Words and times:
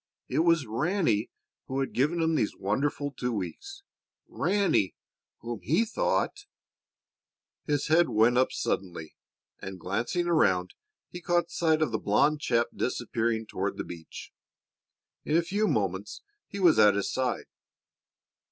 It 0.27 0.39
was 0.39 0.65
Ranny 0.65 1.29
who 1.67 1.79
had 1.79 1.93
given 1.93 2.23
him 2.23 2.33
these 2.33 2.55
wonderful 2.57 3.11
two 3.11 3.31
weeks 3.31 3.83
Ranny, 4.27 4.95
whom 5.41 5.61
he 5.61 5.85
thought 5.85 6.47
His 7.67 7.85
head 7.85 8.09
went 8.09 8.35
up 8.35 8.51
suddenly 8.51 9.15
and, 9.59 9.79
glancing 9.79 10.25
around, 10.25 10.73
he 11.11 11.21
caught 11.21 11.51
sight 11.51 11.83
of 11.83 11.91
the 11.91 11.99
blond 11.99 12.39
chap 12.41 12.69
disappearing 12.75 13.45
toward 13.45 13.77
the 13.77 13.83
beach. 13.83 14.31
In 15.23 15.37
a 15.37 15.43
few 15.43 15.67
moments 15.67 16.23
he 16.47 16.59
was 16.59 16.79
at 16.79 16.95
his 16.95 17.13
side. 17.13 17.45